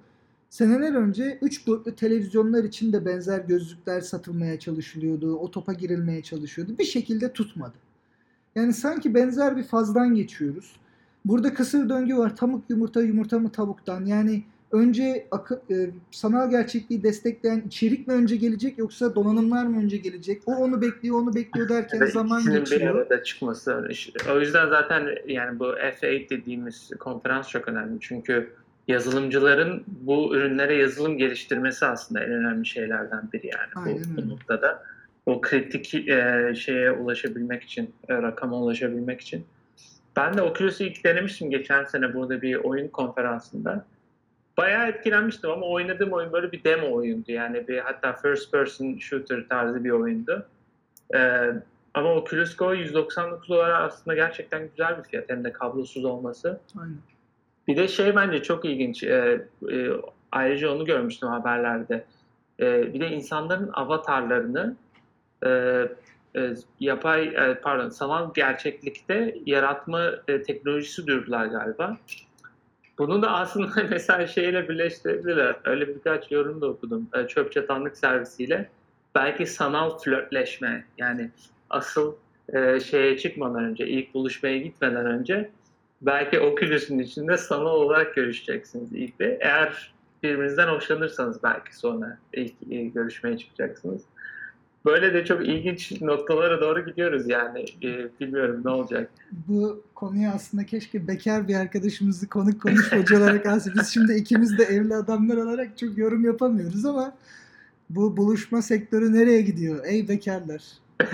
[0.49, 5.35] Seneler önce 3 boyutlu televizyonlar için de benzer gözlükler satılmaya çalışılıyordu.
[5.35, 6.77] O topa girilmeye çalışıyordu.
[6.79, 7.73] Bir şekilde tutmadı.
[8.55, 10.75] Yani sanki benzer bir fazdan geçiyoruz.
[11.25, 12.35] Burada kısır döngü var.
[12.35, 14.05] Tavuk yumurta, yumurta mı tavuktan?
[14.05, 15.75] Yani önce akı- e,
[16.11, 20.41] sanal gerçekliği destekleyen içerik mi önce gelecek yoksa donanımlar mı önce gelecek?
[20.45, 22.95] O onu bekliyor, onu bekliyor derken Ve zaman ikisinin bir geçiyor.
[22.95, 23.83] arada çıkması.
[24.33, 27.97] O yüzden zaten yani bu F8 dediğimiz konferans çok önemli.
[27.99, 28.49] Çünkü
[28.87, 34.83] yazılımcıların bu ürünlere yazılım geliştirmesi aslında en önemli şeylerden biri yani Aynen bu, bu noktada.
[35.25, 39.43] O kritik e, şeye ulaşabilmek için, e, rakama ulaşabilmek için.
[40.15, 43.85] Ben de Oculus'u ilk denemiştim geçen sene burada bir oyun konferansında.
[44.57, 47.31] Bayağı etkilenmiştim ama oynadığım oyun böyle bir demo oyundu.
[47.31, 50.45] Yani bir hatta first person shooter tarzı bir oyundu.
[51.15, 51.53] Ee,
[51.93, 55.29] ama Oculus Go 199 dolar aslında gerçekten güzel bir fiyat.
[55.29, 56.59] Hem de kablosuz olması.
[56.79, 56.97] Aynen.
[57.67, 59.03] Bir de şey bence çok ilginç.
[59.03, 59.87] Ee, e,
[60.31, 62.05] ayrıca onu görmüştüm haberlerde.
[62.59, 64.75] Ee, bir de insanların avatarlarını
[65.45, 65.49] e,
[66.35, 71.97] e, yapay e, pardon sanal gerçeklikte yaratma e, teknolojisi duyurdular galiba.
[72.97, 75.55] Bunu da aslında mesela şeyle birleştirebilirler.
[75.65, 77.09] Öyle birkaç yorum da okudum.
[77.13, 78.69] E, çöp çatanlık servisiyle.
[79.15, 81.31] Belki sanal flörtleşme yani
[81.69, 82.15] asıl
[82.53, 85.49] e, şeye çıkmadan önce, ilk buluşmaya gitmeden önce
[86.01, 89.37] belki Oculus'un içinde sanal olarak görüşeceksiniz ilk de.
[89.41, 94.01] Eğer birbirinizden hoşlanırsanız belki sonra ilk, ilk görüşmeye çıkacaksınız.
[94.85, 97.65] Böyle de çok ilginç noktalara doğru gidiyoruz yani.
[97.83, 99.11] E, bilmiyorum ne olacak.
[99.31, 103.71] Bu konuya aslında keşke bekar bir arkadaşımızı konuk konuşmacı olarak alsa.
[103.75, 107.13] Biz şimdi ikimiz de evli adamlar olarak çok yorum yapamıyoruz ama
[107.89, 109.85] Bu buluşma sektörü nereye gidiyor?
[109.85, 110.61] Ey bekarlar.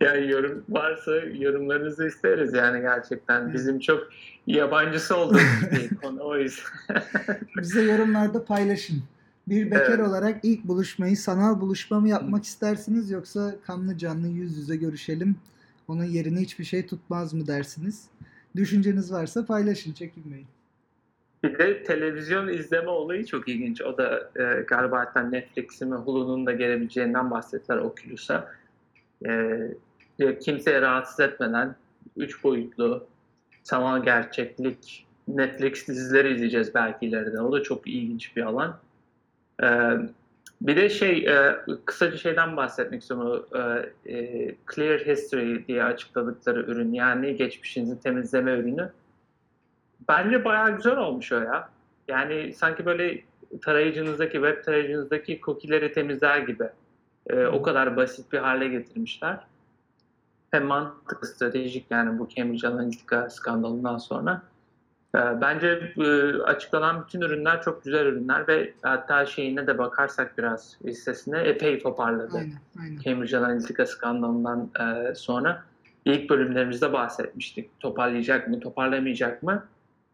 [0.00, 3.54] yani yorum varsa yorumlarınızı isteriz yani gerçekten.
[3.54, 4.08] Bizim çok
[4.46, 7.02] yabancısı olduğumuz bir konu o yüzden.
[7.56, 9.02] Bize yorumlarda paylaşın.
[9.48, 10.08] Bir bekar Evet.
[10.08, 15.36] olarak ilk buluşmayı sanal buluşma mı yapmak istersiniz yoksa kanlı canlı yüz yüze görüşelim.
[15.88, 18.08] Onun yerine hiçbir şey tutmaz mı dersiniz?
[18.56, 20.46] Düşünceniz varsa paylaşın, çekinmeyin.
[21.44, 23.82] Bir de televizyon izleme olayı çok ilginç.
[23.82, 28.52] O da e, galiba hatta Netflix'in ve Hulu'nun da gelebileceğinden bahsettiler Oculus'a.
[29.26, 31.74] E, kimseye rahatsız etmeden
[32.16, 33.06] üç boyutlu
[33.62, 37.40] sanal gerçeklik Netflix dizileri izleyeceğiz belki ileride.
[37.40, 38.78] O da çok ilginç bir alan.
[39.62, 39.66] E,
[40.60, 43.46] bir de şey e, kısaca şeyden bahsetmek istiyorum.
[44.04, 48.92] E, e, Clear History diye açıkladıkları ürün yani geçmişinizi temizleme ürünü.
[50.08, 51.68] Bence bayağı güzel olmuş o ya.
[52.08, 53.22] Yani sanki böyle
[53.62, 56.68] tarayıcınızdaki, web tarayıcınızdaki cookie'leri temizler gibi.
[57.30, 59.46] Ee, o kadar basit bir hale getirmişler.
[60.50, 64.42] Hem mantıklı, stratejik yani bu Cambridge Analytica skandalından sonra.
[65.14, 66.02] Ee, bence e,
[66.42, 72.36] açıklanan bütün ürünler çok güzel ürünler ve hatta şeyine de bakarsak biraz listesine epey toparladı.
[72.36, 73.00] Aynen, aynen.
[73.00, 75.62] Cambridge Analytica skandalından e, sonra
[76.04, 77.80] ilk bölümlerimizde bahsetmiştik.
[77.80, 79.64] Toparlayacak mı, toparlamayacak mı?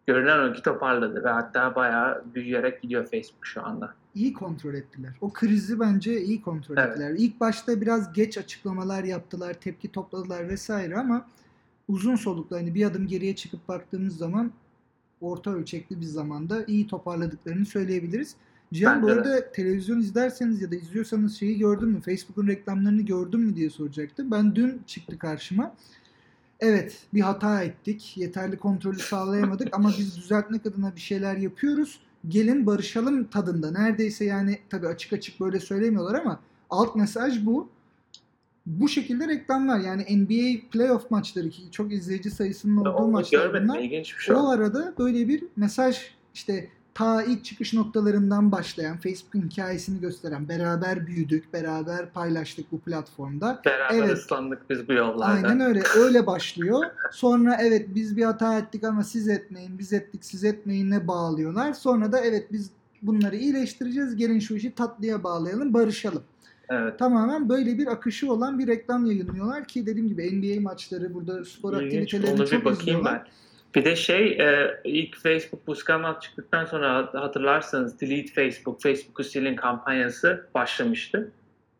[0.06, 3.94] Görünen o ki toparladı ve hatta bayağı büyüyerek gidiyor Facebook şu anda.
[4.14, 5.12] İyi kontrol ettiler.
[5.20, 6.90] O krizi bence iyi kontrol Evet.
[6.90, 7.14] ettiler.
[7.18, 11.26] İlk başta biraz geç açıklamalar yaptılar, tepki topladılar vesaire ama
[11.88, 14.52] uzun soluklu hani bir adım geriye çıkıp baktığımız zaman
[15.22, 18.36] orta ölçekli bir zamanda iyi toparladıklarını söyleyebiliriz.
[18.72, 19.12] Cihan bu de.
[19.12, 22.00] arada televizyon izlerseniz ya da izliyorsanız şeyi gördün mü?
[22.00, 24.30] Facebook'un reklamlarını gördün mü diye soracaktı.
[24.30, 25.74] Ben dün çıktı karşıma.
[26.60, 28.16] Evet bir hata ettik.
[28.16, 32.00] Yeterli kontrolü sağlayamadık ama biz düzeltmek adına bir şeyler yapıyoruz.
[32.28, 33.70] Gelin barışalım tadında.
[33.70, 37.68] Neredeyse yani tabii açık açık böyle söylemiyorlar ama alt mesaj bu.
[38.66, 43.78] Bu şekilde reklamlar yani NBA playoff maçları ki çok izleyici sayısının olduğu Onu maçlar bunlar.
[43.78, 44.34] ilginç bir şey.
[44.34, 46.00] O arada böyle bir mesaj
[46.34, 53.60] işte ta ilk çıkış noktalarından başlayan Facebook'un hikayesini gösteren beraber büyüdük, beraber paylaştık bu platformda.
[53.64, 54.18] Beraber Evet.
[54.18, 55.48] ıslandık biz bu yollarda.
[55.48, 55.82] Aynen öyle.
[55.96, 56.84] Öyle başlıyor.
[57.12, 61.72] Sonra evet biz bir hata ettik ama siz etmeyin, biz ettik, siz etmeyinle bağlıyorlar.
[61.72, 62.70] Sonra da evet biz
[63.02, 64.16] bunları iyileştireceğiz.
[64.16, 66.22] Gelin şu işi tatlıya bağlayalım, barışalım.
[66.70, 66.98] Evet.
[66.98, 71.82] Tamamen böyle bir akışı olan bir reklam yayınlıyorlar ki dediğim gibi NBA maçları burada spor
[71.82, 72.02] İlginç.
[72.14, 73.12] aktivitelerini Onu bir çok bakayım izliyorlar.
[73.24, 73.26] ben.
[73.74, 79.56] Bir de şey e, ilk Facebook bu skandal çıktıktan sonra hatırlarsanız Delete Facebook, Facebook'u silin
[79.56, 81.32] kampanyası başlamıştı.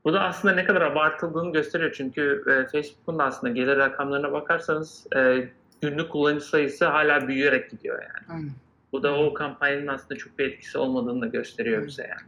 [0.05, 1.92] Bu da aslında ne kadar abartıldığını gösteriyor.
[1.97, 5.49] Çünkü e, Facebook'un da aslında gelir rakamlarına bakarsanız e,
[5.83, 8.38] günlük kullanıcı sayısı hala büyüyerek gidiyor yani.
[8.38, 8.53] Aynen.
[8.92, 11.88] Bu da o kampanyanın aslında çok bir etkisi olmadığını da gösteriyor Evet.
[11.88, 12.23] bize yani.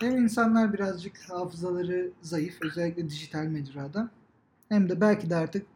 [0.00, 4.10] Hem insanlar birazcık hafızaları zayıf özellikle dijital mecrada
[4.68, 5.66] hem de belki de artık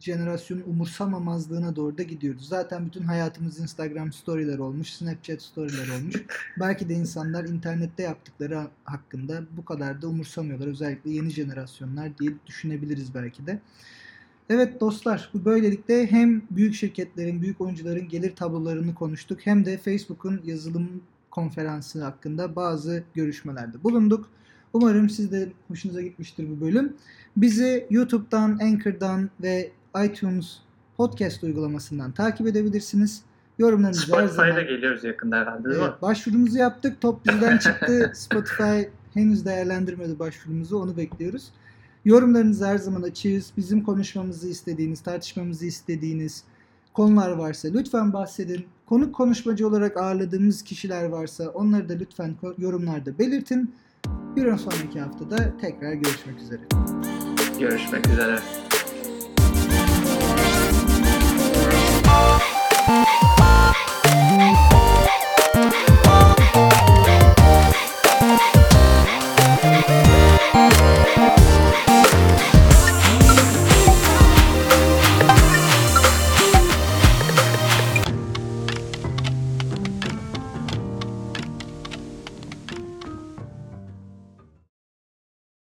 [0.00, 2.48] jenerasyonun umursamamazlığına doğru da gidiyoruz.
[2.48, 6.14] Zaten bütün hayatımız Instagram storyler olmuş, Snapchat storyler olmuş.
[6.60, 10.66] belki de insanlar internette yaptıkları hakkında bu kadar da umursamıyorlar.
[10.66, 13.60] Özellikle yeni jenerasyonlar diye düşünebiliriz belki de.
[14.50, 20.40] Evet dostlar, bu böylelikle hem büyük şirketlerin, büyük oyuncuların gelir tablolarını konuştuk hem de Facebook'un
[20.44, 24.30] yazılım konferansı hakkında bazı görüşmelerde bulunduk.
[24.72, 26.96] Umarım siz de hoşunuza gitmiştir bu bölüm.
[27.36, 29.70] Bizi YouTube'dan, Anchor'dan ve
[30.04, 30.58] iTunes
[30.96, 33.22] podcast uygulamasından takip edebilirsiniz.
[33.58, 35.84] Yorumlarınızı her Spotify'da zaman geliyoruz yakında herhalde değil mi?
[35.88, 37.00] Evet, başvurumuzu yaptık.
[37.00, 38.12] Top bizden çıktı.
[38.14, 38.82] Spotify
[39.14, 40.78] henüz değerlendirmedi başvurumuzu.
[40.78, 41.48] Onu bekliyoruz.
[42.04, 43.52] Yorumlarınızı her zaman açığız.
[43.56, 46.44] Bizim konuşmamızı istediğiniz, tartışmamızı istediğiniz
[46.94, 48.66] konular varsa lütfen bahsedin.
[48.92, 53.74] Konuk konuşmacı olarak ağırladığımız kişiler varsa onları da lütfen yorumlarda belirtin.
[54.36, 56.60] Bir sonraki haftada tekrar görüşmek üzere.
[57.60, 58.38] Görüşmek üzere.